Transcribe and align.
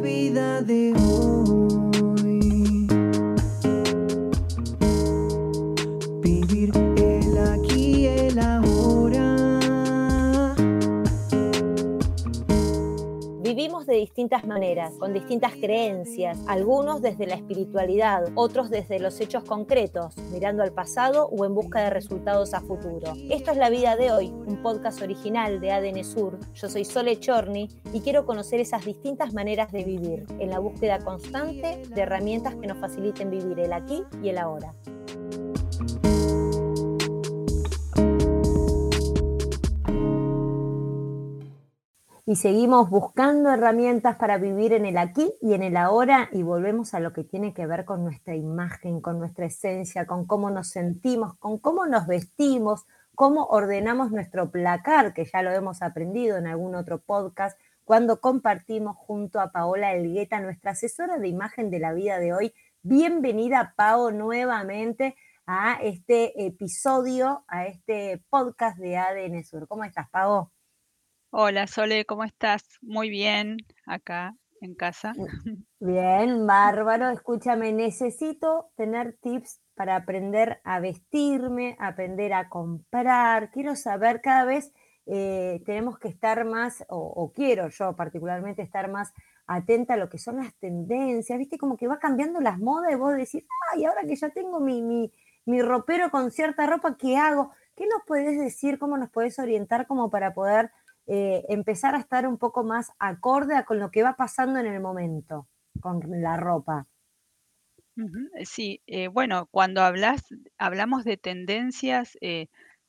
vida 0.00 0.62
de 0.62 0.79
distintas 14.20 14.46
maneras, 14.46 14.92
con 14.98 15.14
distintas 15.14 15.54
creencias, 15.54 16.38
algunos 16.46 17.00
desde 17.00 17.26
la 17.26 17.36
espiritualidad, 17.36 18.24
otros 18.34 18.68
desde 18.68 19.00
los 19.00 19.18
hechos 19.18 19.44
concretos, 19.44 20.14
mirando 20.30 20.62
al 20.62 20.74
pasado 20.74 21.26
o 21.28 21.46
en 21.46 21.54
busca 21.54 21.80
de 21.80 21.88
resultados 21.88 22.52
a 22.52 22.60
futuro. 22.60 23.14
Esto 23.30 23.52
es 23.52 23.56
La 23.56 23.70
Vida 23.70 23.96
de 23.96 24.12
Hoy, 24.12 24.26
un 24.26 24.60
podcast 24.62 25.00
original 25.00 25.58
de 25.58 25.72
ADN 25.72 26.04
Sur. 26.04 26.38
Yo 26.52 26.68
soy 26.68 26.84
Sole 26.84 27.18
Chorni 27.18 27.70
y 27.94 28.00
quiero 28.02 28.26
conocer 28.26 28.60
esas 28.60 28.84
distintas 28.84 29.32
maneras 29.32 29.72
de 29.72 29.84
vivir, 29.84 30.26
en 30.38 30.50
la 30.50 30.58
búsqueda 30.58 30.98
constante 30.98 31.80
de 31.88 32.02
herramientas 32.02 32.56
que 32.56 32.66
nos 32.66 32.76
faciliten 32.76 33.30
vivir 33.30 33.58
el 33.58 33.72
aquí 33.72 34.02
y 34.22 34.28
el 34.28 34.36
ahora. 34.36 34.74
Y 42.30 42.36
seguimos 42.36 42.88
buscando 42.90 43.50
herramientas 43.50 44.14
para 44.14 44.38
vivir 44.38 44.72
en 44.72 44.86
el 44.86 44.98
aquí 44.98 45.34
y 45.42 45.54
en 45.54 45.64
el 45.64 45.76
ahora 45.76 46.28
y 46.30 46.44
volvemos 46.44 46.94
a 46.94 47.00
lo 47.00 47.12
que 47.12 47.24
tiene 47.24 47.52
que 47.52 47.66
ver 47.66 47.84
con 47.84 48.04
nuestra 48.04 48.36
imagen, 48.36 49.00
con 49.00 49.18
nuestra 49.18 49.46
esencia, 49.46 50.06
con 50.06 50.26
cómo 50.26 50.48
nos 50.48 50.68
sentimos, 50.68 51.36
con 51.38 51.58
cómo 51.58 51.86
nos 51.86 52.06
vestimos, 52.06 52.86
cómo 53.16 53.46
ordenamos 53.46 54.12
nuestro 54.12 54.48
placar, 54.52 55.12
que 55.12 55.24
ya 55.24 55.42
lo 55.42 55.50
hemos 55.50 55.82
aprendido 55.82 56.36
en 56.36 56.46
algún 56.46 56.76
otro 56.76 57.00
podcast, 57.00 57.58
cuando 57.82 58.20
compartimos 58.20 58.96
junto 58.96 59.40
a 59.40 59.50
Paola 59.50 59.92
Elgueta, 59.92 60.38
nuestra 60.38 60.70
asesora 60.70 61.18
de 61.18 61.26
imagen 61.26 61.68
de 61.68 61.80
la 61.80 61.92
vida 61.92 62.20
de 62.20 62.32
hoy. 62.32 62.54
Bienvenida, 62.82 63.74
Pao, 63.76 64.12
nuevamente 64.12 65.16
a 65.46 65.80
este 65.82 66.46
episodio, 66.46 67.42
a 67.48 67.66
este 67.66 68.22
podcast 68.30 68.78
de 68.78 68.98
ADN 68.98 69.42
Sur. 69.42 69.66
¿Cómo 69.66 69.82
estás, 69.82 70.08
Pao? 70.10 70.52
Hola 71.32 71.68
Sole, 71.68 72.06
¿cómo 72.06 72.24
estás? 72.24 72.64
Muy 72.82 73.08
bien, 73.08 73.58
acá 73.86 74.34
en 74.60 74.74
casa. 74.74 75.12
Bien, 75.78 76.44
bárbaro. 76.44 77.08
Escúchame, 77.08 77.72
necesito 77.72 78.72
tener 78.76 79.16
tips 79.22 79.60
para 79.76 79.94
aprender 79.94 80.60
a 80.64 80.80
vestirme, 80.80 81.76
aprender 81.78 82.32
a 82.32 82.48
comprar. 82.48 83.52
Quiero 83.52 83.76
saber, 83.76 84.20
cada 84.20 84.44
vez 84.44 84.72
eh, 85.06 85.62
tenemos 85.64 86.00
que 86.00 86.08
estar 86.08 86.44
más, 86.44 86.84
o, 86.88 87.32
quiero 87.32 87.68
yo 87.68 87.94
particularmente 87.94 88.62
estar 88.62 88.90
más 88.90 89.12
atenta 89.46 89.94
a 89.94 89.98
lo 89.98 90.08
que 90.08 90.18
son 90.18 90.38
las 90.38 90.52
tendencias. 90.56 91.38
Viste, 91.38 91.58
como 91.58 91.76
que 91.76 91.86
va 91.86 92.00
cambiando 92.00 92.40
las 92.40 92.58
modas 92.58 92.90
y 92.90 92.96
vos 92.96 93.14
decís, 93.14 93.44
ay, 93.72 93.84
ahora 93.84 94.02
que 94.02 94.16
ya 94.16 94.30
tengo 94.30 94.58
mi, 94.58 94.82
mi, 94.82 95.12
mi 95.46 95.62
ropero 95.62 96.10
con 96.10 96.32
cierta 96.32 96.66
ropa, 96.66 96.96
¿qué 96.98 97.16
hago? 97.16 97.52
¿Qué 97.76 97.86
nos 97.86 98.02
puedes 98.04 98.36
decir? 98.36 98.80
¿Cómo 98.80 98.98
nos 98.98 99.10
puedes 99.10 99.38
orientar 99.38 99.86
como 99.86 100.10
para 100.10 100.34
poder 100.34 100.72
eh, 101.06 101.44
empezar 101.48 101.94
a 101.94 101.98
estar 101.98 102.26
un 102.26 102.38
poco 102.38 102.62
más 102.62 102.92
acorde 102.98 103.64
con 103.64 103.78
lo 103.80 103.90
que 103.90 104.02
va 104.02 104.16
pasando 104.16 104.60
en 104.60 104.66
el 104.66 104.80
momento 104.80 105.48
con 105.80 106.00
la 106.22 106.36
ropa. 106.36 106.86
Eh, 107.96 108.46
sí, 108.46 108.82
eh, 108.86 109.08
bueno, 109.08 109.46
cuando 109.50 109.82
hablas, 109.82 110.22
hablamos 110.56 111.04
de 111.04 111.16
tendencias, 111.16 112.16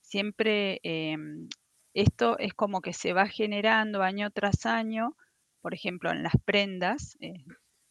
siempre 0.02 0.80
em, 0.84 1.50
esto 1.94 2.38
es 2.38 2.54
como 2.54 2.82
que 2.82 2.94
se 2.94 3.14
va 3.14 3.28
generando 3.28 4.04
año 4.04 4.30
tras 4.32 4.66
año. 4.66 5.18
Por 5.62 5.74
ejemplo, 5.74 6.12
en 6.12 6.24
las 6.24 6.34
prendas 6.46 7.18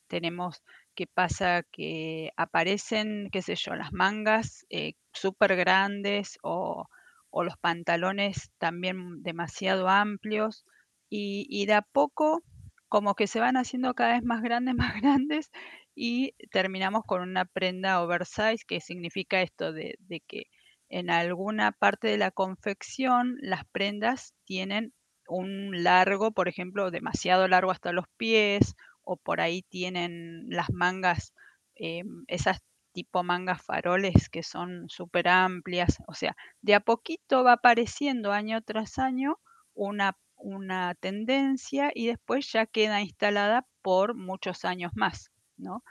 tenemos 0.07 0.63
que 0.95 1.07
pasa 1.07 1.63
que 1.71 2.33
aparecen, 2.37 3.29
qué 3.33 3.43
sé 3.43 3.55
yo, 3.55 3.75
las 3.75 3.93
mangas 3.93 4.67
súper 5.13 5.57
grandes 5.57 6.39
o 6.43 6.89
o 7.31 7.45
los 7.45 7.57
pantalones 7.59 8.51
también 8.59 9.23
demasiado 9.23 9.89
amplios 9.89 10.65
y, 11.09 11.67
de 11.67 11.75
a 11.75 11.83
poco 11.83 12.43
como 12.89 13.15
que 13.15 13.27
se 13.27 13.41
van 13.41 13.57
haciendo 13.57 13.95
cada 13.95 14.15
vez 14.15 14.25
más 14.25 14.43
grandes, 14.43 14.75
más 14.79 15.01
grandes 15.01 15.51
y 15.95 16.35
terminamos 16.51 17.03
con 17.07 17.23
una 17.23 17.45
prenda 17.45 18.03
oversize 18.03 18.65
que 18.67 18.81
significa 18.81 19.43
esto 19.43 19.73
de, 19.73 19.97
de 20.01 20.21
que 20.21 20.45
en 20.89 21.11
alguna 21.11 21.73
parte 21.73 22.09
de 22.09 22.19
la 22.19 22.31
confección 22.31 23.37
las 23.41 23.65
prendas 23.73 24.35
tienen 24.45 24.93
un 25.29 25.85
largo, 25.85 26.33
por 26.33 26.49
ejemplo, 26.49 26.91
demasiado 26.91 27.49
largo 27.49 27.71
hasta 27.71 27.93
los 27.93 28.07
pies, 28.17 28.75
o 29.03 29.17
por 29.17 29.41
ahí 29.41 29.63
tienen 29.63 30.47
las 30.49 30.71
mangas, 30.71 31.33
em, 31.75 32.25
esas 32.29 32.59
tipo 33.01 33.23
mangas 33.23 33.63
faroles 33.63 34.29
que 34.29 34.43
son 34.43 34.91
súper 34.91 35.27
amplias. 35.29 36.03
O 36.07 36.13
sea, 36.13 36.37
de 36.61 36.75
a 36.75 36.81
poquito 36.81 37.43
va 37.43 37.53
apareciendo 37.55 38.31
año 38.31 38.61
tras 38.61 38.99
año 38.99 39.39
una, 39.73 40.19
una 40.37 40.95
tendencia 40.97 41.93
y 41.95 42.09
después 42.09 42.53
ya 42.53 42.67
queda 42.67 43.01
instalada 43.01 43.67
por 43.81 44.15
muchos 44.15 44.67
años 44.67 44.93
más, 44.95 45.31
¿no? 45.57 45.83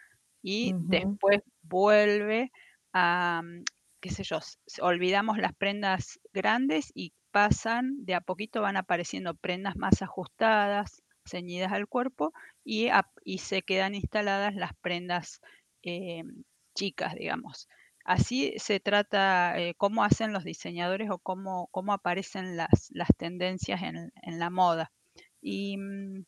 Y 0.43 0.73
después 0.75 1.41
vuelve 1.63 2.51
a, 2.93 3.41
mm, 3.43 3.63
qué 3.99 4.11
sé 4.11 4.23
yo, 4.23 4.37
olvidamos 4.81 5.39
las 5.39 5.55
prendas 5.55 6.19
grandes 6.31 6.91
y 6.93 7.13
pasan, 7.31 8.05
de 8.05 8.13
a 8.13 8.21
poquito 8.21 8.61
van 8.61 8.77
apareciendo 8.77 9.33
prendas 9.33 9.75
más 9.75 10.03
ajustadas, 10.03 11.01
ceñidas 11.25 11.71
al 11.71 11.87
cuerpo 11.87 12.33
y, 12.63 12.89
y 13.23 13.39
se 13.39 13.63
quedan 13.63 13.95
instaladas 13.95 14.53
las 14.53 14.73
prendas 14.75 15.41
em, 15.81 16.43
chicas, 16.79 17.13
digamos. 17.15 17.67
Así 18.05 18.53
se 18.57 18.79
trata 18.79 19.59
eh, 19.59 19.75
cómo 19.77 20.03
hacen 20.03 20.31
los 20.31 20.43
diseñadores 20.45 21.09
o 21.11 21.19
cómo, 21.19 21.67
cómo 21.71 21.93
aparecen 21.93 22.55
las, 22.55 22.89
las 22.91 23.09
tendencias 23.17 23.81
en, 23.83 24.11
en, 24.23 24.39
la 24.39 24.49
moda. 24.49 24.91
Y 25.41 25.77
mm, 25.77 26.23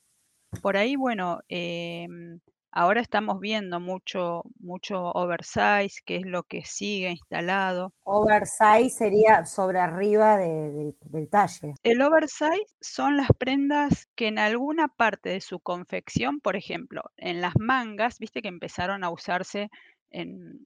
por 0.61 0.75
ahí, 0.75 0.97
bueno, 0.97 1.39
em, 1.47 2.39
ahora 2.71 2.99
estamos 2.99 3.39
viendo 3.39 3.79
mucho, 3.79 4.43
mucho 4.59 5.11
oversize, 5.13 6.01
que 6.05 6.17
es 6.17 6.25
lo 6.25 6.43
que 6.43 6.63
sigue 6.65 7.11
instalado. 7.11 7.93
Oversize 8.03 8.89
sería 8.89 9.45
sobre 9.45 9.79
arriba 9.79 10.37
de, 10.37 10.93
del 10.99 11.29
talle. 11.29 11.73
El 11.83 12.01
oversize 12.01 12.67
son 12.81 13.15
las 13.15 13.29
prendas 13.39 14.07
que 14.15 14.27
en 14.27 14.37
alguna 14.37 14.89
parte 14.89 15.29
de 15.29 15.41
su 15.41 15.61
confección, 15.61 16.41
por 16.41 16.57
ejemplo, 16.57 17.03
en 17.15 17.39
las 17.39 17.53
mangas, 17.57 18.19
viste 18.19 18.41
que 18.41 18.49
empezaron 18.49 19.05
a 19.05 19.09
usarse 19.09 19.69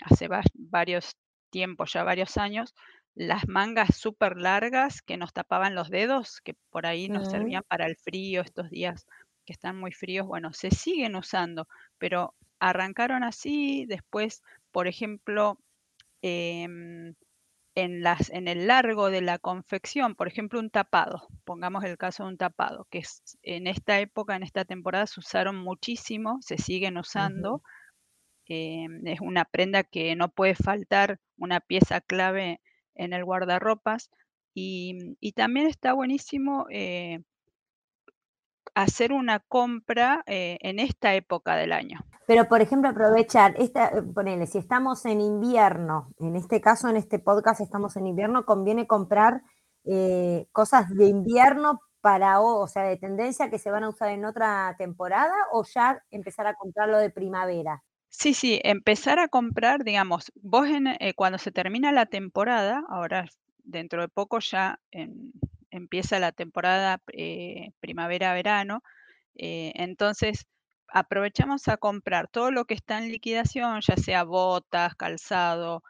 hace 0.01 0.27
varios 0.53 1.15
tiempos, 1.49 1.93
ya 1.93 2.03
varios 2.03 2.37
años, 2.37 2.73
las 3.15 3.47
mangas 3.47 3.95
súper 3.95 4.37
largas 4.37 5.01
que 5.01 5.17
nos 5.17 5.31
tapaban 5.31 5.73
los 5.73 5.89
dedos, 5.89 6.41
que 6.41 6.55
por 6.69 6.85
ahí 6.85 7.07
nos 7.07 7.29
servían 7.29 7.63
para 7.67 7.85
el 7.85 7.95
frío, 7.95 8.41
estos 8.41 8.69
días 8.69 9.07
que 9.45 9.53
están 9.53 9.77
muy 9.79 9.91
fríos, 9.91 10.27
bueno, 10.27 10.51
se 10.53 10.71
siguen 10.71 11.15
usando, 11.15 11.67
pero 11.97 12.33
arrancaron 12.59 13.23
así, 13.23 13.85
después, 13.87 14.41
por 14.71 14.87
ejemplo, 14.87 15.57
em, 16.21 17.15
en, 17.75 18.03
las, 18.03 18.29
en 18.31 18.47
el 18.47 18.67
largo 18.67 19.09
de 19.09 19.21
la 19.21 19.37
confección, 19.37 20.15
por 20.15 20.27
ejemplo, 20.27 20.59
un 20.59 20.69
tapado, 20.69 21.27
pongamos 21.43 21.83
el 21.83 21.97
caso 21.97 22.23
de 22.23 22.29
un 22.29 22.37
tapado, 22.37 22.87
que 22.89 22.99
es, 22.99 23.21
en 23.43 23.67
esta 23.67 23.99
época, 23.99 24.35
en 24.35 24.43
esta 24.43 24.65
temporada, 24.65 25.07
se 25.07 25.19
usaron 25.19 25.55
muchísimo, 25.57 26.39
se 26.41 26.57
siguen 26.57 26.97
usando, 26.97 27.61
Em, 28.47 29.05
es 29.07 29.21
una 29.21 29.45
prenda 29.45 29.83
que 29.83 30.15
no 30.15 30.29
puede 30.29 30.55
faltar, 30.55 31.19
una 31.37 31.59
pieza 31.59 32.01
clave 32.01 32.61
en 32.95 33.13
el 33.13 33.25
guardarropas. 33.25 34.09
Y, 34.53 35.33
también 35.35 35.67
está 35.67 35.93
buenísimo 35.93 36.65
eh, 36.71 37.21
hacer 38.73 39.11
una 39.11 39.39
compra 39.39 40.23
eh, 40.27 40.57
en 40.61 40.79
esta 40.79 41.13
época 41.13 41.55
del 41.55 41.73
año. 41.73 41.99
Pero, 42.25 42.47
por 42.47 42.61
ejemplo, 42.61 42.89
aprovechar, 42.89 43.53
esta, 43.57 43.89
eh, 43.89 44.01
ponele, 44.01 44.47
si 44.47 44.57
estamos 44.57 45.05
en 45.05 45.19
invierno, 45.19 46.09
en 46.19 46.37
este 46.37 46.61
caso, 46.61 46.87
en 46.87 46.95
este 46.95 47.19
podcast 47.19 47.59
estamos 47.59 47.97
en 47.97 48.07
invierno, 48.07 48.45
conviene 48.45 48.87
comprar 48.87 49.41
cosas 50.51 50.89
de 50.95 51.05
invierno 51.05 51.79
para, 52.01 52.39
o 52.39 52.67
sea, 52.67 52.83
de 52.83 52.97
tendencia 52.97 53.51
que 53.51 53.59
se 53.59 53.69
van 53.69 53.83
a 53.83 53.89
usar 53.89 54.09
en 54.09 54.25
otra 54.25 54.73
temporada 54.79 55.35
o 55.51 55.63
ya 55.63 56.01
empezar 56.09 56.47
a 56.47 56.55
comprarlo 56.55 56.97
de 56.97 57.11
primavera. 57.11 57.83
Sí, 58.17 58.33
sí, 58.33 58.59
empezar 58.63 59.19
a 59.19 59.27
comprar, 59.27 59.83
digamos, 59.83 60.31
vos 60.41 60.67
eh, 60.99 61.13
cuando 61.15 61.37
se 61.37 61.51
termina 61.51 61.91
la 61.91 62.05
temporada, 62.05 62.83
ahora 62.89 63.25
dentro 63.63 64.01
de 64.01 64.07
poco 64.07 64.39
ya 64.39 64.79
empieza 65.69 66.19
la 66.19 66.31
temporada 66.31 67.01
eh, 67.13 67.71
primavera-verano, 67.81 68.81
eh, 69.35 69.73
entonces 69.75 70.45
aprovechamos 70.89 71.67
a 71.67 71.77
comprar 71.77 72.27
todo 72.29 72.51
lo 72.51 72.65
que 72.65 72.75
está 72.75 72.99
en 72.99 73.11
liquidación, 73.11 73.81
ya 73.81 73.97
sea 73.97 74.23
botas, 74.23 74.95
calzado, 74.95 75.83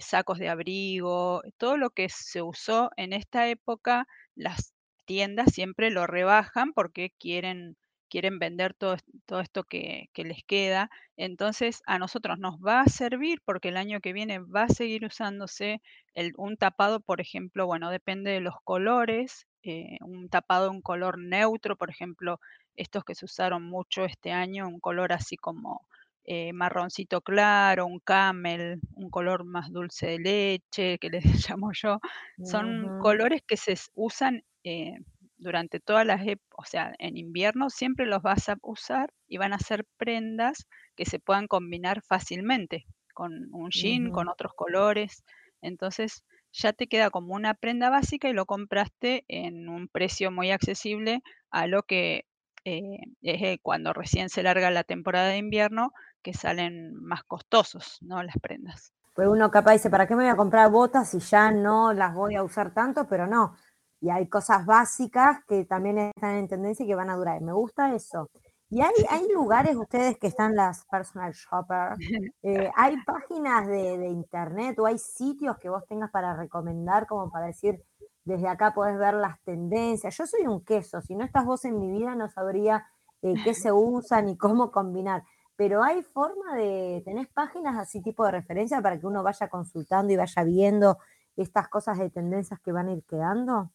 sacos 0.00 0.38
de 0.38 0.48
abrigo, 0.50 1.42
todo 1.58 1.76
lo 1.76 1.90
que 1.90 2.08
se 2.08 2.42
usó 2.42 2.90
en 2.96 3.12
esta 3.12 3.48
época, 3.48 4.06
las 4.36 4.72
tiendas 5.06 5.52
siempre 5.54 5.90
lo 5.90 6.06
rebajan 6.06 6.72
porque 6.72 7.10
quieren 7.18 7.76
quieren 8.08 8.38
vender 8.38 8.74
todo, 8.74 8.96
todo 9.26 9.40
esto 9.40 9.64
que, 9.64 10.10
que 10.12 10.24
les 10.24 10.44
queda. 10.44 10.90
Entonces 11.16 11.82
a 11.86 11.98
nosotros 11.98 12.38
nos 12.38 12.56
va 12.56 12.80
a 12.80 12.88
servir 12.88 13.40
porque 13.44 13.68
el 13.68 13.76
año 13.76 14.00
que 14.00 14.12
viene 14.12 14.38
va 14.38 14.64
a 14.64 14.68
seguir 14.68 15.04
usándose 15.04 15.82
el, 16.14 16.32
un 16.36 16.56
tapado, 16.56 17.00
por 17.00 17.20
ejemplo, 17.20 17.66
bueno, 17.66 17.90
depende 17.90 18.30
de 18.30 18.40
los 18.40 18.54
colores, 18.64 19.46
eh, 19.62 19.98
un 20.00 20.28
tapado 20.28 20.70
un 20.70 20.82
color 20.82 21.18
neutro, 21.18 21.76
por 21.76 21.90
ejemplo, 21.90 22.40
estos 22.76 23.04
que 23.04 23.14
se 23.14 23.24
usaron 23.24 23.64
mucho 23.64 24.04
este 24.04 24.32
año, 24.32 24.68
un 24.68 24.80
color 24.80 25.12
así 25.12 25.36
como 25.36 25.86
eh, 26.24 26.52
marroncito 26.52 27.22
claro, 27.22 27.86
un 27.86 28.00
camel, 28.00 28.80
un 28.94 29.10
color 29.10 29.44
más 29.44 29.72
dulce 29.72 30.06
de 30.06 30.18
leche, 30.18 30.98
que 30.98 31.10
les 31.10 31.24
llamo 31.50 31.72
yo, 31.72 32.00
son 32.44 32.98
colores 33.00 33.42
que 33.46 33.56
se 33.56 33.74
usan 33.94 34.42
eh, 34.64 34.98
durante 35.38 35.80
todas 35.80 36.04
las 36.04 36.26
épocas, 36.26 36.58
o 36.58 36.64
sea, 36.64 36.94
en 36.98 37.16
invierno 37.16 37.70
siempre 37.70 38.06
los 38.06 38.22
vas 38.22 38.48
a 38.48 38.56
usar 38.62 39.12
y 39.26 39.38
van 39.38 39.52
a 39.52 39.58
ser 39.58 39.86
prendas 39.96 40.66
que 40.96 41.04
se 41.04 41.18
puedan 41.18 41.46
combinar 41.46 42.02
fácilmente 42.02 42.86
con 43.14 43.48
un 43.52 43.70
jean, 43.70 44.10
con 44.10 44.28
otros 44.28 44.52
colores. 44.54 45.24
Entonces 45.60 46.24
ya 46.52 46.72
te 46.72 46.86
queda 46.86 47.10
como 47.10 47.34
una 47.34 47.54
prenda 47.54 47.90
básica 47.90 48.28
y 48.28 48.32
lo 48.32 48.46
compraste 48.46 49.24
en 49.28 49.68
un 49.68 49.88
precio 49.88 50.30
muy 50.30 50.50
accesible 50.50 51.22
a 51.50 51.66
lo 51.66 51.82
que 51.82 52.26
eh, 52.64 52.98
es 53.22 53.42
eh, 53.42 53.58
cuando 53.62 53.92
recién 53.92 54.28
se 54.28 54.42
larga 54.42 54.70
la 54.70 54.84
temporada 54.84 55.28
de 55.28 55.38
invierno, 55.38 55.92
que 56.22 56.34
salen 56.34 56.94
más 56.94 57.24
costosos, 57.24 57.98
¿no? 58.02 58.22
Las 58.22 58.36
prendas. 58.40 58.92
Pues 59.14 59.28
uno 59.28 59.50
capaz 59.50 59.72
dice, 59.72 59.90
¿para 59.90 60.06
qué 60.06 60.14
me 60.14 60.24
voy 60.24 60.32
a 60.32 60.36
comprar 60.36 60.70
botas 60.70 61.10
si 61.10 61.18
ya 61.18 61.50
no 61.50 61.92
las 61.92 62.14
voy 62.14 62.36
a 62.36 62.42
usar 62.42 62.72
tanto? 62.72 63.08
Pero 63.08 63.26
no. 63.26 63.56
Y 64.00 64.10
hay 64.10 64.28
cosas 64.28 64.64
básicas 64.66 65.44
que 65.46 65.64
también 65.64 65.98
están 65.98 66.36
en 66.36 66.48
tendencia 66.48 66.84
y 66.84 66.88
que 66.88 66.94
van 66.94 67.10
a 67.10 67.16
durar. 67.16 67.40
Me 67.40 67.52
gusta 67.52 67.94
eso. 67.94 68.30
Y 68.70 68.82
hay, 68.82 68.92
hay 69.08 69.26
lugares, 69.32 69.76
ustedes 69.76 70.18
que 70.18 70.26
están 70.26 70.54
las 70.54 70.84
personal 70.86 71.32
shopper, 71.32 71.96
eh, 72.42 72.70
hay 72.76 72.96
páginas 73.04 73.66
de, 73.66 73.96
de 73.98 74.08
internet 74.08 74.78
o 74.78 74.86
hay 74.86 74.98
sitios 74.98 75.56
que 75.58 75.70
vos 75.70 75.84
tengas 75.86 76.10
para 76.10 76.36
recomendar, 76.36 77.06
como 77.06 77.30
para 77.30 77.46
decir, 77.46 77.82
desde 78.24 78.46
acá 78.46 78.74
podés 78.74 78.98
ver 78.98 79.14
las 79.14 79.40
tendencias. 79.42 80.16
Yo 80.16 80.26
soy 80.26 80.46
un 80.46 80.62
queso, 80.64 81.00
si 81.00 81.14
no 81.14 81.24
estás 81.24 81.46
vos 81.46 81.64
en 81.64 81.78
mi 81.80 81.90
vida 81.90 82.14
no 82.14 82.28
sabría 82.28 82.86
eh, 83.22 83.34
qué 83.42 83.54
se 83.54 83.72
usa 83.72 84.20
ni 84.20 84.36
cómo 84.36 84.70
combinar. 84.70 85.24
Pero 85.56 85.82
hay 85.82 86.02
forma 86.02 86.54
de, 86.54 87.02
¿tenés 87.04 87.26
páginas 87.28 87.76
así 87.78 88.00
tipo 88.02 88.24
de 88.24 88.32
referencia 88.32 88.80
para 88.80 89.00
que 89.00 89.06
uno 89.06 89.22
vaya 89.22 89.48
consultando 89.48 90.12
y 90.12 90.16
vaya 90.16 90.44
viendo 90.44 90.98
estas 91.36 91.68
cosas 91.68 91.98
de 91.98 92.10
tendencias 92.10 92.60
que 92.60 92.70
van 92.70 92.88
a 92.88 92.92
ir 92.92 93.02
quedando? 93.04 93.72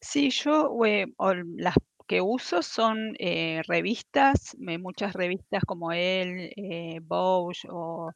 Sí, 0.00 0.30
yo, 0.30 0.70
eh, 0.86 1.06
o 1.16 1.34
las 1.34 1.74
que 2.06 2.20
uso 2.20 2.62
son 2.62 3.14
eh, 3.18 3.62
revistas, 3.66 4.56
me- 4.58 4.78
muchas 4.78 5.12
revistas 5.14 5.64
como 5.64 5.92
Elle, 5.92 6.52
eh, 6.56 7.00
Vogue, 7.02 7.56
o 7.70 8.12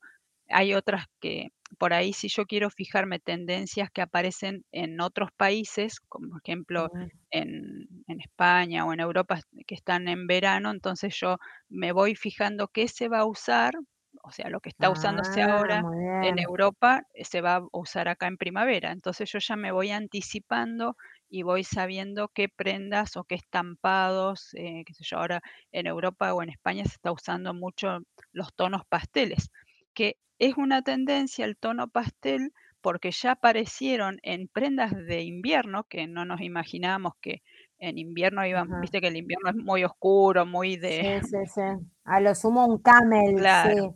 hay 0.48 0.74
otras 0.74 1.06
que 1.20 1.48
por 1.78 1.92
ahí 1.94 2.12
si 2.12 2.28
yo 2.28 2.46
quiero 2.46 2.70
fijarme 2.70 3.18
tendencias 3.20 3.90
que 3.90 4.02
aparecen 4.02 4.64
en 4.72 5.00
otros 5.00 5.30
países, 5.36 6.00
como 6.00 6.28
por 6.30 6.40
ejemplo 6.44 6.90
Mm. 6.94 7.10
en, 7.30 7.88
en 8.06 8.20
España 8.20 8.84
o 8.86 8.92
en 8.92 9.00
Europa 9.00 9.40
que 9.66 9.74
están 9.74 10.06
en 10.08 10.26
verano, 10.26 10.70
entonces 10.70 11.16
yo 11.20 11.38
me 11.68 11.92
voy 11.92 12.14
fijando 12.16 12.68
qué 12.68 12.88
se 12.88 13.08
va 13.08 13.20
a 13.20 13.26
usar, 13.26 13.74
o 14.22 14.30
sea, 14.32 14.48
lo 14.50 14.60
que 14.60 14.68
está 14.70 14.90
usándose 14.90 15.42
Ah, 15.42 15.46
ahora 15.50 15.82
muy 15.82 15.96
en 16.20 16.36
bien. 16.36 16.46
Europa 16.46 17.02
eh, 17.14 17.24
se 17.24 17.40
va 17.40 17.56
a 17.56 17.62
usar 17.72 18.08
acá 18.08 18.26
en 18.28 18.36
primavera. 18.36 18.92
Entonces 18.92 19.30
yo 19.32 19.38
ya 19.40 19.56
me 19.56 19.72
voy 19.72 19.90
anticipando 19.90 20.96
y 21.32 21.42
voy 21.44 21.64
sabiendo 21.64 22.28
qué 22.28 22.48
prendas 22.50 23.16
o 23.16 23.24
qué 23.24 23.36
estampados, 23.36 24.50
eh, 24.54 24.84
qué 24.86 24.94
sé 24.94 25.04
yo, 25.04 25.18
ahora 25.18 25.40
en 25.72 25.86
Europa 25.88 26.34
o 26.34 26.42
en 26.42 26.50
España 26.50 26.84
se 26.84 26.90
está 26.96 27.12
usando 27.12 27.54
mucho 27.54 28.00
los 28.32 28.54
tonos 28.54 28.82
pasteles, 28.88 29.50
que 29.94 30.16
es 30.38 30.56
una 30.58 30.82
tendencia 30.82 31.44
el 31.46 31.56
tono 31.56 31.88
pastel 31.88 32.52
porque 32.82 33.12
ya 33.12 33.32
aparecieron 33.32 34.18
en 34.22 34.48
prendas 34.48 34.92
de 34.94 35.22
invierno 35.22 35.84
que 35.88 36.06
no 36.08 36.24
nos 36.26 36.40
imaginábamos 36.42 37.14
que 37.22 37.42
en 37.78 37.98
invierno 37.98 38.46
iban, 38.46 38.68
Ajá. 38.68 38.80
viste 38.80 39.00
que 39.00 39.08
el 39.08 39.16
invierno 39.16 39.50
es 39.50 39.56
muy 39.56 39.84
oscuro, 39.84 40.44
muy 40.46 40.76
de, 40.76 41.00
Sí, 41.00 41.20
sí, 41.22 41.36
sí. 41.46 41.60
A 42.04 42.20
lo 42.20 42.34
sumo 42.34 42.66
un 42.66 42.78
camel, 42.78 43.36
claro. 43.36 43.74
sí. 43.78 43.94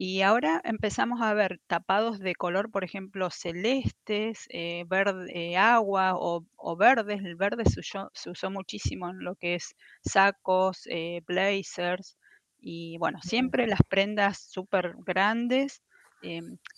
Y 0.00 0.22
ahora 0.22 0.60
empezamos 0.64 1.20
a 1.22 1.34
ver 1.34 1.60
tapados 1.66 2.20
de 2.20 2.36
color, 2.36 2.70
por 2.70 2.84
ejemplo, 2.84 3.30
celestes, 3.30 4.46
eh, 4.50 4.84
verde, 4.86 5.32
eh, 5.34 5.56
agua 5.56 6.14
o, 6.14 6.46
o 6.56 6.76
verdes. 6.76 7.20
El 7.24 7.34
verde 7.34 7.64
se 7.64 7.80
usó, 7.80 8.08
se 8.14 8.30
usó 8.30 8.48
muchísimo 8.50 9.10
en 9.10 9.24
lo 9.24 9.34
que 9.34 9.56
es 9.56 9.74
sacos, 10.04 10.86
eh, 10.86 11.22
blazers 11.26 12.16
y 12.60 12.96
bueno, 12.98 13.18
siempre 13.22 13.66
las 13.66 13.80
prendas 13.88 14.38
súper 14.38 14.94
grandes. 15.04 15.82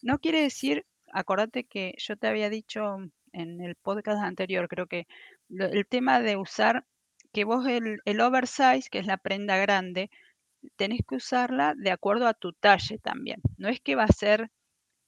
no 0.02 0.18
quiere 0.18 0.42
decir, 0.42 0.86
acordate 1.12 1.64
que 1.64 1.94
yo 1.98 2.16
te 2.16 2.26
había 2.26 2.50
dicho 2.50 2.96
en 3.32 3.60
el 3.60 3.76
podcast 3.76 4.22
anterior, 4.22 4.68
creo 4.68 4.86
que 4.86 5.06
el 5.50 5.86
tema 5.86 6.20
de 6.20 6.36
usar, 6.36 6.84
que 7.32 7.44
vos 7.44 7.66
el, 7.66 8.00
el 8.04 8.20
oversize, 8.20 8.88
que 8.90 8.98
es 8.98 9.06
la 9.06 9.18
prenda 9.18 9.56
grande, 9.58 10.10
tenés 10.76 11.00
que 11.08 11.16
usarla 11.16 11.74
de 11.76 11.90
acuerdo 11.90 12.26
a 12.26 12.34
tu 12.34 12.52
talle 12.52 12.98
también. 12.98 13.40
No 13.58 13.68
es 13.68 13.80
que 13.80 13.96
va 13.96 14.04
a 14.04 14.08
ser 14.08 14.50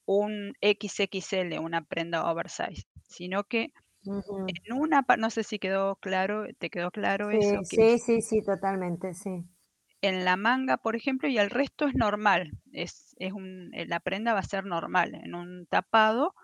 un 0.07 0.55
XXL, 0.61 1.59
una 1.61 1.85
prenda 1.85 2.31
oversize, 2.31 2.85
sino 3.09 3.45
que 3.45 3.73
en 4.47 4.75
una, 4.75 5.05
no 5.19 5.31
sé 5.31 5.45
si 5.45 5.59
quedó 5.59 5.97
claro, 5.97 6.47
te 6.59 6.71
quedó 6.71 6.91
claro 6.93 7.31
eso, 7.31 7.63
Sí, 7.65 7.65
que 7.69 7.85
sí, 7.99 8.23
sí, 8.23 8.43
totalmente, 8.45 9.13
sí. 9.15 9.45
en 10.01 10.25
la 10.25 10.37
manga, 10.37 10.77
por 10.79 10.97
ejemplo, 10.97 11.29
y 11.29 11.39
el 11.39 11.51
resto 11.51 11.87
es 11.87 11.95
normal. 11.95 12.51
Es, 12.73 13.15
es 13.19 13.33
un, 13.33 13.71
eh, 13.75 13.87
la 13.87 14.01
prenda 14.01 14.35
va 14.35 14.41
a 14.41 14.43
ser 14.45 14.65
normal. 14.65 15.15
En 15.15 15.35
un 15.35 15.67
tapado 15.67 16.35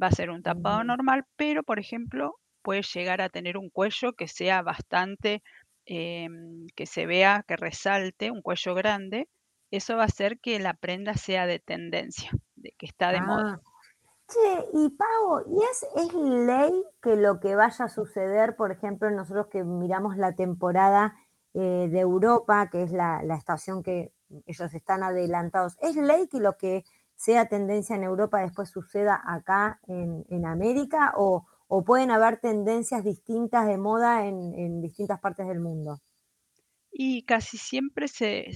va 0.00 0.08
a 0.08 0.12
ser 0.12 0.30
un 0.30 0.42
tapado 0.42 0.84
normal, 0.84 1.24
pero, 1.36 1.62
por 1.62 1.78
ejemplo, 1.78 2.36
puede 2.62 2.82
llegar 2.82 3.20
a 3.22 3.30
tener 3.30 3.56
un 3.56 3.70
cuello 3.70 4.12
que 4.12 4.28
sea 4.28 4.62
bastante, 4.62 5.42
em, 5.86 6.66
que 6.74 6.86
se 6.86 7.06
vea, 7.06 7.44
que 7.46 7.56
resalte, 7.56 8.30
un 8.30 8.42
cuello 8.42 8.74
grande. 8.74 9.28
Eso 9.70 9.96
va 9.96 10.02
a 10.02 10.06
hacer 10.06 10.38
que 10.38 10.58
la 10.58 10.74
prenda 10.74 11.14
sea 11.14 11.46
de 11.46 11.58
tendencia, 11.58 12.30
de 12.56 12.72
que 12.78 12.86
está 12.86 13.12
de 13.12 13.20
moda. 13.20 13.60
Ah, 13.60 13.70
che, 14.28 14.66
y 14.74 14.90
Pau, 14.90 15.44
¿y 15.48 15.62
es, 15.62 15.86
es 15.96 16.14
ley 16.14 16.84
que 17.02 17.16
lo 17.16 17.40
que 17.40 17.54
vaya 17.54 17.86
a 17.86 17.88
suceder, 17.88 18.56
por 18.56 18.70
ejemplo, 18.72 19.10
nosotros 19.10 19.46
que 19.48 19.64
miramos 19.64 20.16
la 20.16 20.34
temporada 20.34 21.16
eh, 21.54 21.88
de 21.90 22.00
Europa, 22.00 22.68
que 22.70 22.82
es 22.82 22.92
la, 22.92 23.22
la 23.22 23.36
estación 23.36 23.82
que 23.82 24.12
ellos 24.46 24.74
están 24.74 25.02
adelantados, 25.02 25.76
¿es 25.80 25.96
ley 25.96 26.28
que 26.28 26.40
lo 26.40 26.56
que 26.56 26.84
sea 27.14 27.46
tendencia 27.46 27.96
en 27.96 28.04
Europa 28.04 28.40
después 28.40 28.68
suceda 28.68 29.22
acá 29.26 29.80
en, 29.86 30.24
en 30.28 30.44
América 30.46 31.14
o, 31.16 31.46
o 31.68 31.84
pueden 31.84 32.10
haber 32.10 32.38
tendencias 32.38 33.04
distintas 33.04 33.66
de 33.66 33.78
moda 33.78 34.26
en, 34.26 34.54
en 34.54 34.80
distintas 34.80 35.20
partes 35.20 35.46
del 35.48 35.60
mundo? 35.60 36.00
Y 36.90 37.24
casi 37.24 37.58
siempre 37.58 38.08
se 38.08 38.46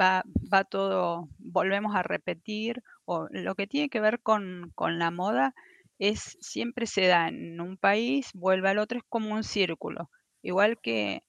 va 0.00 0.24
va 0.52 0.64
todo 0.64 1.28
volvemos 1.38 1.94
a 1.94 2.02
repetir, 2.02 2.82
o 3.04 3.28
lo 3.30 3.54
que 3.54 3.66
tiene 3.66 3.88
que 3.88 4.00
ver 4.00 4.20
con 4.20 4.72
con 4.74 4.98
la 4.98 5.10
moda 5.10 5.54
es 5.98 6.36
siempre 6.40 6.86
se 6.86 7.06
da 7.06 7.28
en 7.28 7.60
un 7.60 7.76
país, 7.76 8.30
vuelve 8.34 8.68
al 8.70 8.78
otro, 8.78 8.98
es 8.98 9.04
como 9.08 9.32
un 9.34 9.44
círculo. 9.44 10.10
Igual 10.42 10.80
que 10.80 11.22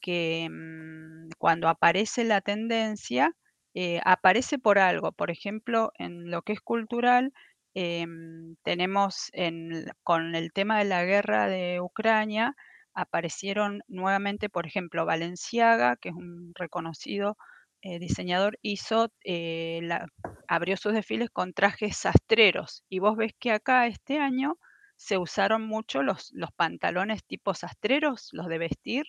que, 0.00 0.48
mm, 0.50 1.30
cuando 1.38 1.68
aparece 1.68 2.24
la 2.24 2.40
tendencia, 2.40 3.32
eh, 3.74 4.00
aparece 4.04 4.58
por 4.58 4.78
algo. 4.78 5.12
Por 5.12 5.30
ejemplo, 5.30 5.92
en 5.98 6.30
lo 6.30 6.42
que 6.42 6.52
es 6.54 6.60
cultural, 6.60 7.32
em, 7.78 8.56
tenemos 8.64 9.28
en 9.32 9.86
con 10.02 10.34
el 10.34 10.52
tema 10.52 10.78
de 10.78 10.84
la 10.86 11.04
guerra 11.04 11.48
de 11.48 11.80
Ucrania, 11.80 12.54
aparecieron 12.94 13.82
nuevamente, 13.88 14.48
por 14.50 14.66
ejemplo, 14.66 15.06
Balenciaga, 15.06 15.96
que 15.96 16.08
es 16.10 16.14
un 16.16 16.52
reconocido, 16.54 17.36
eh, 17.82 17.98
diseñador, 18.00 18.58
hizo, 18.62 19.12
eh, 19.24 19.80
la 19.82 20.06
abrió 20.48 20.76
sus 20.76 20.92
desfiles 20.94 21.30
con 21.30 21.52
trajes 21.54 21.96
sastreros. 21.96 22.84
Y 22.88 22.98
vos 23.00 23.16
ves 23.16 23.32
que 23.38 23.52
acá 23.52 23.86
este 23.86 24.18
año 24.18 24.58
se 24.96 25.16
usaron 25.18 25.62
mucho 25.66 26.02
los 26.02 26.30
los 26.34 26.50
pantalones 26.52 27.24
tipo 27.24 27.54
sastreros, 27.54 28.30
los 28.32 28.48
de 28.48 28.58
vestir, 28.58 29.04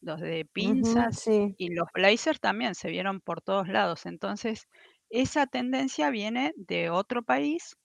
los 0.00 0.20
de 0.20 0.44
pinzas 0.52 1.16
sí. 1.16 1.56
y 1.56 1.74
los 1.74 1.88
blazers 1.94 2.40
también 2.40 2.74
se 2.74 2.90
vieron 2.90 3.20
por 3.20 3.42
todos 3.42 3.68
lados. 3.68 4.06
Entonces, 4.06 4.68
esa 5.10 5.46
tendencia 5.46 6.10
viene 6.10 6.52
de 6.56 6.90
otro 6.90 7.22
país, 7.22 7.76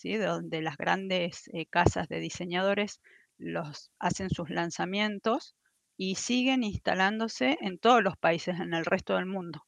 ¿sí? 0.00 0.16
De 0.16 0.26
donde 0.26 0.62
las 0.62 0.76
grandes, 0.76 1.44
eh, 1.52 1.66
casas 1.66 2.08
de 2.08 2.20
diseñadores 2.20 3.00
los 3.38 3.92
hacen 3.98 4.30
sus 4.30 4.50
lanzamientos 4.50 5.56
y 5.96 6.16
siguen 6.16 6.64
instalándose 6.64 7.58
en 7.60 7.78
todos 7.78 8.02
los 8.02 8.16
países 8.16 8.58
en 8.60 8.74
el 8.74 8.84
resto 8.86 9.16
del 9.16 9.26
mundo. 9.26 9.62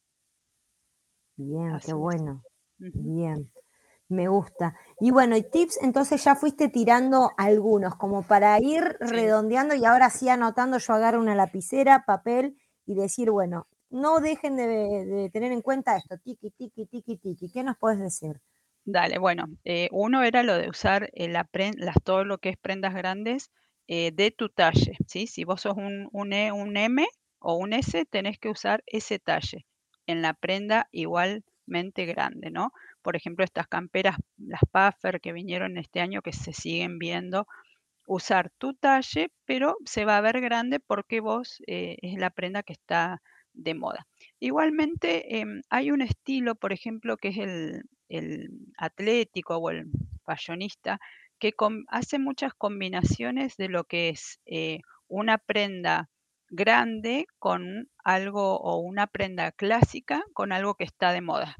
Bien, 1.37 1.79
qué 1.85 1.93
es. 1.95 1.95
bueno. 1.95 2.45
Bien. 2.93 3.53
Me 4.09 4.29
gusta. 4.29 4.77
Y 5.01 5.11
bueno, 5.13 5.37
y 5.37 5.43
tips, 5.45 5.79
entonces 5.83 6.25
ya 6.25 6.37
fuiste 6.37 6.69
tirando 6.69 7.31
algunos, 7.39 7.97
como 7.97 8.23
para 8.25 8.59
ir 8.61 8.83
Sí. 9.05 9.17
redondeando 9.17 9.75
y 9.75 9.85
ahora 9.87 10.11
sí 10.11 10.29
anotando, 10.29 10.79
yo 10.79 10.95
agarro 10.95 11.21
una 11.21 11.35
lapicera, 11.37 12.05
papel 12.07 12.59
y 12.87 12.95
decir, 12.97 13.31
bueno, 13.31 13.69
no 13.91 14.21
dejen 14.21 14.57
de, 14.57 14.67
de 15.07 15.31
tener 15.31 15.53
en 15.53 15.63
cuenta 15.63 15.97
esto, 15.97 16.19
tiki, 16.19 16.51
tiki, 16.53 16.87
tiki, 16.87 17.17
tiki. 17.19 17.51
¿Qué 17.53 17.65
nos 17.65 17.79
puedes 17.79 18.01
decir? 18.01 18.41
Dale, 18.85 19.19
bueno, 19.19 19.47
eh, 19.65 19.89
uno 19.93 20.23
era 20.25 20.43
lo 20.43 20.57
de 20.57 20.69
usar 20.69 21.11
eh, 21.15 21.29
las, 21.29 21.47
todo 22.05 22.25
lo 22.25 22.39
que 22.39 22.49
es 22.51 22.57
prendas 22.59 22.95
grandes 22.95 23.51
eh, 23.87 24.11
de 24.13 24.31
tu 24.33 24.49
talle, 24.49 24.97
¿sí? 25.07 25.27
Si 25.29 25.45
vos 25.45 25.61
sos 25.63 25.77
un, 25.77 26.09
un, 26.13 26.33
E- 26.33 26.51
un 26.53 26.77
M 26.77 27.07
o 27.39 27.55
un 27.57 27.73
S, 27.75 28.05
tenés 28.07 28.39
que 28.39 28.49
usar 28.49 28.83
ese 28.87 29.19
talle 29.21 29.67
en 30.07 30.21
la 30.23 30.35
prenda 30.35 30.89
igualmente 30.91 32.07
grande, 32.07 32.51
¿no? 32.51 32.73
Por 33.03 33.15
ejemplo, 33.17 33.45
estas 33.45 33.69
camperas, 33.69 34.17
las 34.37 34.61
puffer 34.73 35.21
que 35.21 35.33
vinieron 35.33 35.79
este 35.79 36.01
año, 36.01 36.21
que 36.23 36.33
se 36.33 36.53
siguen 36.53 36.99
viendo, 36.99 37.47
usar 38.07 38.51
tu 38.59 38.75
talle, 38.75 39.31
pero 39.45 39.77
se 39.85 40.05
va 40.05 40.17
a 40.19 40.21
ver 40.21 40.41
grande 40.41 40.81
porque 40.81 41.21
vos 41.21 41.63
es 41.67 42.19
la 42.19 42.31
prenda 42.31 42.63
que 42.63 42.73
está 42.75 43.23
de 43.53 43.75
moda. 43.75 44.07
Igualmente, 44.41 45.39
em, 45.41 45.63
hay 45.71 45.91
un 45.91 46.03
estilo, 46.03 46.55
por 46.57 46.73
ejemplo, 46.73 47.17
que 47.17 47.29
es 47.29 47.39
el, 47.39 47.83
el 48.19 48.51
atlético 48.79 49.57
o 49.57 49.71
el 49.71 49.87
fashionista, 50.25 50.99
que 51.39 51.53
hace 51.89 52.19
muchas 52.19 52.55
combinaciones 52.55 53.57
de 53.57 53.69
lo 53.69 53.85
que 53.85 54.11
es 54.11 54.41
eh, 54.47 54.81
una 55.09 55.39
prenda 55.39 56.09
grande 56.51 57.27
con 57.39 57.89
algo 58.05 58.59
o 58.61 58.79
una 58.79 59.07
prenda 59.07 59.53
clásica 59.53 60.23
con 60.35 60.53
algo 60.53 60.75
que 60.75 60.85
está 60.85 61.13
de 61.13 61.21
moda. 61.23 61.57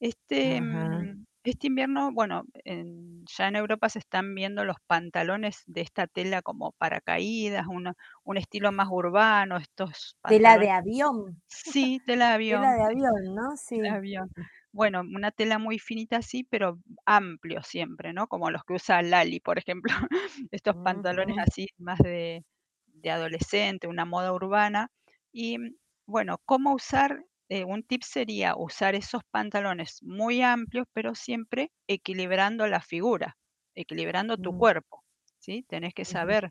Este, 0.00 0.60
mm, 0.60 1.26
este 1.44 1.66
invierno, 1.68 2.10
bueno, 2.12 2.44
en- 2.64 3.24
ya 3.26 3.48
en 3.48 3.56
Europa 3.56 3.88
se 3.88 3.98
están 4.00 4.34
viendo 4.34 4.64
los 4.64 4.76
pantalones 4.86 5.62
de 5.66 5.82
esta 5.82 6.06
tela 6.06 6.42
como 6.42 6.72
paracaídas, 6.72 7.66
una- 7.68 7.94
un 8.24 8.36
estilo 8.38 8.72
más 8.72 8.88
urbano, 8.90 9.56
estos 9.58 10.16
Tela 10.26 10.58
de 10.58 10.70
avión, 10.70 11.42
sí, 11.48 12.00
tela 12.06 12.28
de 12.28 12.34
tela 12.48 12.70
avión, 12.70 12.76
de 12.76 12.82
avión, 12.84 13.34
¿no? 13.34 13.56
tela 13.74 13.90
de 13.90 13.90
Sí. 13.90 13.96
avión. 13.98 14.30
Bueno, 14.74 15.02
una 15.02 15.30
tela 15.30 15.58
muy 15.58 15.78
finita 15.78 16.16
así, 16.16 16.42
pero 16.44 16.80
amplio 17.06 17.62
siempre, 17.62 18.12
¿no? 18.12 18.26
Como 18.26 18.50
los 18.50 18.64
que 18.64 18.72
usa 18.74 19.02
Lali, 19.02 19.38
por 19.38 19.56
ejemplo, 19.58 19.92
estos 20.50 20.74
pantalones 20.82 21.36
así 21.38 21.68
más 21.78 21.98
de, 22.00 22.44
de 22.86 23.10
adolescente, 23.10 23.86
una 23.86 24.04
moda 24.04 24.32
urbana. 24.32 24.90
Y 25.32 25.58
mm, 25.58 25.76
bueno, 26.06 26.38
¿cómo 26.44 26.74
usar? 26.74 27.24
eh, 27.50 27.64
un 27.64 27.82
tip 27.84 28.02
sería 28.02 28.56
usar 28.56 28.94
esos 28.96 29.22
pantalones 29.30 30.02
muy 30.02 30.42
amplios, 30.42 30.86
pero 30.92 31.14
siempre 31.14 31.70
equilibrando 31.86 32.66
la 32.66 32.80
figura, 32.80 33.36
equilibrando 33.76 34.38
tu 34.38 34.52
mm, 34.52 34.56
cuerpo, 34.56 35.04
¿sí? 35.38 35.62
Tenés 35.68 35.94
que 35.94 36.04
saber 36.06 36.50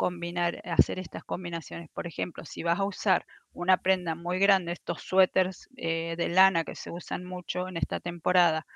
combinar, 0.00 0.62
hacer 0.64 0.98
estas 0.98 1.24
combinaciones. 1.24 1.90
Por 1.90 2.06
ejemplo, 2.06 2.46
si 2.46 2.62
vas 2.62 2.78
a 2.80 2.84
usar 2.84 3.26
una 3.52 3.76
prenda 3.76 4.14
muy 4.14 4.38
grande, 4.38 4.72
estos 4.72 5.02
suéteres 5.02 5.68
eh, 5.76 6.14
de 6.16 6.30
lana 6.30 6.64
que 6.64 6.74
se 6.74 6.90
usan 6.90 7.26
mucho 7.26 7.68
en 7.68 7.76
esta 7.76 8.00
temporada, 8.00 8.66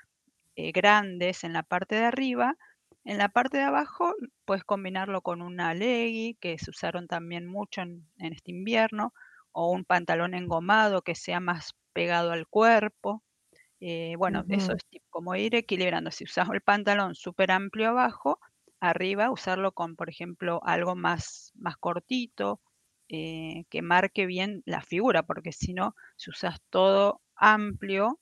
eh, 0.55 0.71
grandes 0.71 1.43
en 1.43 1.53
la 1.53 1.63
parte 1.63 1.95
de 1.95 2.05
arriba, 2.05 2.55
en 3.05 3.17
la 3.17 3.29
parte 3.29 3.57
de 3.57 3.63
abajo 3.63 4.13
puedes 4.45 4.63
combinarlo 4.63 5.21
con 5.21 5.41
una 5.41 5.73
leggy 5.73 6.37
que 6.39 6.59
se 6.59 6.69
usaron 6.69 7.07
también 7.07 7.47
mucho 7.47 7.81
en, 7.81 8.07
en 8.19 8.33
este 8.33 8.51
invierno, 8.51 9.11
o 9.51 9.71
un 9.71 9.83
pantalón 9.83 10.35
engomado 10.35 11.01
que 11.01 11.15
sea 11.15 11.39
más 11.39 11.73
pegado 11.91 12.33
al 12.33 12.45
cuerpo. 12.45 13.23
Eh, 13.79 14.13
bueno, 14.19 14.45
eso 14.49 14.73
es 14.73 14.83
como 15.09 15.33
ir 15.33 15.55
equilibrando. 15.55 16.11
Si 16.11 16.23
usas 16.23 16.47
el 16.53 16.61
pantalón 16.61 17.15
súper 17.15 17.49
amplio 17.49 17.89
abajo, 17.89 18.39
arriba 18.89 19.31
usarlo 19.31 19.71
con, 19.73 19.95
por 19.95 20.09
ejemplo, 20.09 20.61
algo 20.63 20.95
más, 20.95 21.51
más 21.55 21.77
cortito, 21.77 22.61
eh, 23.09 23.65
que 23.69 23.81
marque 23.81 24.25
bien 24.25 24.61
la 24.65 24.81
figura, 24.81 25.23
porque 25.23 25.51
si 25.51 25.73
no, 25.73 25.95
si 26.15 26.31
usas 26.31 26.59
todo 26.69 27.21
amplio, 27.35 28.19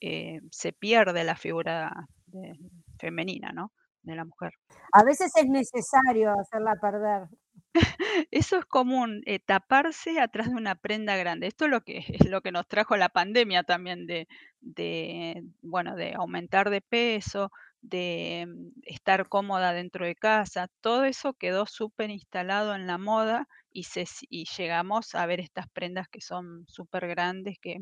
eh, 0.00 0.40
se 0.50 0.72
pierde 0.72 1.24
la 1.24 1.36
figura 1.36 1.92
de- 2.26 2.54
femenina, 2.98 3.52
¿no? 3.52 3.72
De 4.02 4.16
la 4.16 4.24
mujer. 4.24 4.52
A 4.92 5.04
veces 5.04 5.32
es 5.36 5.46
necesario 5.46 6.32
hacerla 6.38 6.74
perder. 6.80 7.28
Eso 8.30 8.58
es 8.58 8.64
común, 8.66 9.22
eh, 9.26 9.38
taparse 9.38 10.20
atrás 10.20 10.48
de 10.48 10.56
una 10.56 10.74
prenda 10.74 11.16
grande. 11.16 11.46
Esto 11.46 11.64
es 11.66 11.70
lo 11.70 11.80
que 11.82 11.98
es 12.08 12.28
lo 12.28 12.40
que 12.42 12.52
nos 12.52 12.66
trajo 12.68 12.96
la 12.96 13.08
pandemia 13.08 13.62
también 13.64 14.06
de 14.06 14.28
de, 14.60 15.42
bueno, 15.60 15.96
de 15.96 16.14
aumentar 16.14 16.70
de 16.70 16.80
peso, 16.80 17.50
de, 17.82 18.46
mm, 18.48 18.70
estar 18.84 19.28
cómoda 19.28 19.72
dentro 19.74 20.06
de 20.06 20.14
casa. 20.16 20.68
Todo 20.80 21.04
eso 21.04 21.34
quedó 21.34 21.66
súper 21.66 22.10
instalado 22.10 22.74
en 22.74 22.86
la 22.86 22.98
moda 22.98 23.48
y 23.70 23.84
se 23.84 24.06
si 24.06 24.26
y 24.30 24.46
llegamos 24.56 25.14
a 25.14 25.26
ver 25.26 25.40
estas 25.40 25.68
prendas 25.70 26.08
que 26.08 26.20
son 26.20 26.64
súper 26.68 27.08
grandes 27.08 27.58
que 27.60 27.78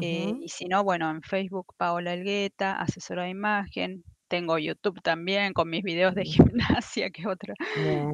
Eh, 0.00 0.26
Ujú, 0.30 0.40
y 0.40 0.48
si 0.50 0.66
no, 0.66 0.84
bueno, 0.84 1.10
en 1.10 1.22
Facebook 1.22 1.74
Paola 1.78 2.12
Elgueta, 2.14 2.80
asesora 2.80 3.24
de 3.24 3.30
imagen. 3.30 4.04
Tengo 4.28 4.58
YouTube 4.58 5.00
también 5.02 5.52
con 5.54 5.70
mis 5.70 5.82
videos 5.84 6.14
de 6.14 6.24
gimnasia, 6.26 7.10
que 7.10 7.22
es 7.22 7.26
otra. 7.28 7.54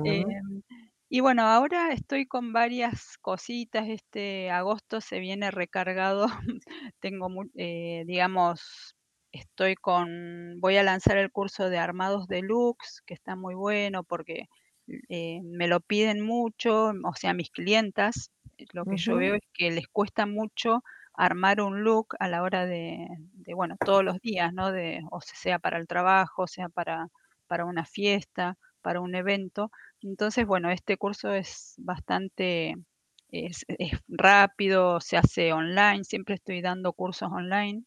Em, 0.04 0.24
y 1.08 1.20
bueno, 1.20 1.42
ahora 1.44 1.92
estoy 1.92 2.26
con 2.26 2.52
varias 2.52 3.16
cositas. 3.20 3.88
Este 3.88 4.50
agosto 4.50 5.00
se 5.00 5.20
viene 5.20 5.50
recargado. 5.52 6.26
Tengo, 7.00 7.28
eh, 7.56 8.02
digamos, 8.06 8.95
estoy 9.32 9.74
con, 9.76 10.60
voy 10.60 10.76
a 10.76 10.82
lanzar 10.82 11.18
el 11.18 11.30
curso 11.30 11.70
de 11.70 11.78
armados 11.78 12.28
deluxe, 12.28 13.02
que 13.06 13.14
está 13.14 13.36
muy 13.36 13.54
bueno 13.54 14.04
porque 14.04 14.48
eh, 15.08 15.40
me 15.44 15.68
lo 15.68 15.80
piden 15.80 16.20
mucho, 16.24 16.92
o 17.04 17.14
sea, 17.14 17.34
mis 17.34 17.50
clientas, 17.50 18.30
eh, 18.58 18.66
lo 18.72 18.84
que 18.84 18.96
yo 18.96 19.16
veo 19.16 19.34
es 19.34 19.42
que 19.52 19.70
les 19.70 19.88
cuesta 19.88 20.26
mucho 20.26 20.82
armar 21.14 21.60
un 21.60 21.82
look 21.82 22.08
a 22.18 22.28
la 22.28 22.42
hora 22.42 22.66
de, 22.66 23.08
de, 23.32 23.54
bueno, 23.54 23.76
todos 23.84 24.04
los 24.04 24.20
días, 24.20 24.52
¿no? 24.52 24.70
De, 24.70 25.00
o 25.10 25.20
sea 25.20 25.58
para 25.58 25.78
el 25.78 25.86
trabajo, 25.86 26.46
sea 26.46 26.68
para, 26.68 27.08
para 27.46 27.64
una 27.64 27.84
fiesta, 27.84 28.58
para 28.82 29.00
un 29.00 29.14
evento. 29.14 29.70
Entonces, 30.02 30.46
bueno, 30.46 30.70
este 30.70 30.96
curso 30.98 31.32
es 31.32 31.74
bastante, 31.78 32.74
es, 33.30 33.64
es 33.68 33.98
rápido, 34.08 35.00
se 35.00 35.16
hace 35.16 35.52
online, 35.52 36.04
siempre 36.04 36.34
estoy 36.36 36.60
dando 36.60 36.92
cursos 36.92 37.30
online 37.32 37.84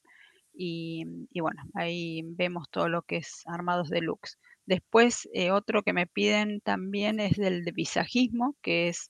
y, 0.61 1.05
y 1.31 1.39
bueno, 1.39 1.63
ahí 1.73 2.21
vemos 2.25 2.69
todo 2.69 2.89
lo 2.89 3.03
que 3.03 3.15
es 3.15 3.43
armados 3.45 3.89
deluxe. 3.89 4.37
Después, 4.65 5.29
eh, 5.33 5.51
otro 5.51 5.83
que 5.83 5.93
me 5.93 6.05
piden 6.05 6.59
también 6.59 7.21
es 7.21 7.37
del 7.37 7.63
de 7.63 7.71
visajismo, 7.71 8.57
que 8.61 8.89
es 8.89 9.09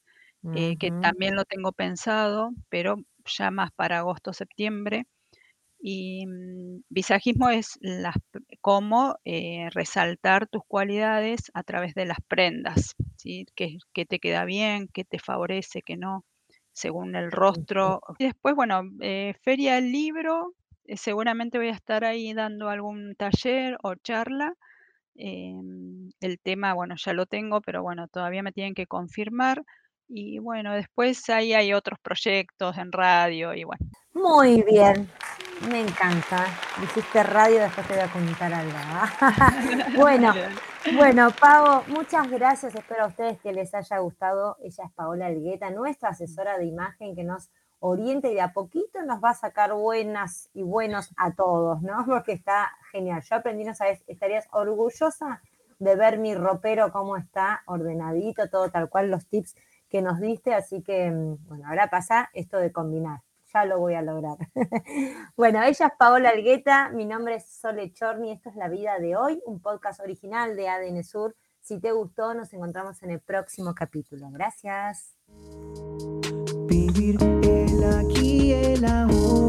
eh, 0.53 0.77
que 0.77 0.91
también 0.91 1.35
lo 1.35 1.45
tengo 1.45 1.71
pensado, 1.71 2.51
pero 2.69 2.97
ya 3.25 3.49
más 3.49 3.71
para 3.71 3.97
agosto, 3.97 4.31
septiembre. 4.31 5.07
Y 5.79 6.27
mm, 6.27 6.83
visajismo 6.89 7.49
es 7.49 7.79
las, 7.81 8.15
cómo 8.61 9.15
eh, 9.25 9.69
resaltar 9.71 10.47
tus 10.47 10.61
cualidades 10.67 11.49
a 11.55 11.63
través 11.63 11.95
de 11.95 12.05
las 12.05 12.19
prendas, 12.27 12.95
¿sí? 13.17 13.47
¿Qué, 13.55 13.79
qué 13.91 14.05
te 14.05 14.19
queda 14.19 14.45
bien, 14.45 14.87
qué 14.93 15.03
te 15.03 15.17
favorece, 15.17 15.81
qué 15.81 15.97
no, 15.97 16.25
según 16.73 17.15
el 17.15 17.31
rostro. 17.31 18.01
Y 18.19 18.25
después, 18.25 18.53
bueno, 18.53 18.83
Feria 19.41 19.75
del 19.75 19.91
Libro, 19.91 20.53
seguramente 20.97 21.57
voy 21.57 21.69
a 21.69 21.73
estar 21.73 22.03
ahí 22.03 22.33
dando 22.33 22.69
algún 22.69 23.15
taller 23.15 23.77
o 23.83 23.95
charla. 23.95 24.53
Em, 25.15 26.11
el 26.21 26.39
tema, 26.39 26.73
bueno, 26.73 26.95
ya 26.97 27.13
lo 27.13 27.25
tengo, 27.25 27.61
pero 27.61 27.83
bueno, 27.83 28.07
todavía 28.07 28.43
me 28.43 28.51
tienen 28.51 28.73
que 28.73 28.87
confirmar. 28.87 29.63
Y 30.07 30.39
bueno, 30.39 30.73
después 30.73 31.29
ahí 31.29 31.53
hay 31.53 31.73
otros 31.73 31.99
proyectos 31.99 32.77
en 32.77 32.91
radio 32.91 33.53
y 33.53 33.63
bueno. 33.63 33.85
Muy 34.13 34.63
bien. 34.63 35.09
Me 35.69 35.81
encanta. 35.81 36.47
Dijiste 36.79 37.21
radio, 37.21 37.59
después 37.59 37.85
te 37.87 37.93
voy 37.93 38.03
a 38.03 38.11
contar 38.11 38.53
algo. 38.53 38.77
bueno, 39.97 40.33
bueno, 40.95 41.31
Pavo, 41.31 41.83
muchas 41.87 42.29
gracias. 42.29 42.73
Espero 42.73 43.03
a 43.03 43.07
ustedes 43.07 43.39
que 43.41 43.51
les 43.51 43.73
haya 43.73 43.99
gustado. 43.99 44.57
Ella 44.63 44.85
es 44.85 44.91
Paola 44.93 45.27
Algueta, 45.27 45.69
nuestra 45.69 46.09
asesora 46.09 46.57
de 46.57 46.65
imagen 46.65 47.15
que 47.15 47.23
nos 47.23 47.49
oriente 47.79 48.31
y 48.31 48.35
de 48.35 48.41
a 48.41 48.53
poquito 48.53 49.01
nos 49.03 49.23
va 49.23 49.31
a 49.31 49.35
sacar 49.35 49.73
buenas 49.73 50.49
y 50.53 50.63
buenos 50.63 51.11
a 51.17 51.33
todos, 51.33 51.81
¿no? 51.81 52.03
Porque 52.05 52.33
está 52.33 52.71
genial. 52.91 53.21
Yo 53.21 53.35
aprendí, 53.35 53.63
no 53.63 53.73
sabes, 53.73 54.03
estarías 54.07 54.47
orgullosa 54.51 55.41
de 55.79 55.95
ver 55.95 56.17
mi 56.19 56.35
ropero 56.35 56.91
cómo 56.91 57.15
está 57.15 57.61
ordenadito, 57.65 58.49
todo 58.49 58.69
tal 58.69 58.89
cual, 58.89 59.09
los 59.09 59.27
tips 59.27 59.55
que 59.89 60.01
nos 60.01 60.19
diste. 60.19 60.53
Así 60.53 60.81
que, 60.81 61.09
mm, 61.09 61.47
bueno, 61.47 61.67
ahora 61.67 61.89
pasa 61.89 62.29
esto 62.33 62.57
de 62.57 62.71
combinar 62.71 63.21
ya 63.53 63.65
lo 63.65 63.79
voy 63.79 63.95
a 63.95 64.01
lograr. 64.01 64.37
bueno, 65.35 65.61
ella 65.63 65.87
es 65.87 65.93
Paola 65.97 66.29
Algueta, 66.29 66.89
mi 66.89 67.05
nombre 67.05 67.35
es 67.35 67.45
Sole 67.45 67.91
Chorni, 67.91 68.31
esto 68.31 68.49
es 68.49 68.55
La 68.55 68.69
Vida 68.69 68.99
de 68.99 69.15
Hoy, 69.15 69.41
un 69.45 69.59
podcast 69.59 69.99
original 69.99 70.55
de 70.55 70.69
ADN 70.69 71.03
Sur. 71.03 71.35
Si 71.61 71.79
te 71.79 71.91
gustó, 71.91 72.33
nos 72.33 72.53
encontramos 72.53 73.03
en 73.03 73.11
el 73.11 73.19
próximo 73.19 73.75
capítulo. 73.75 74.29
Gracias 74.31 75.15
aquí 77.89 78.53
el 78.53 78.85
amor. 78.85 79.48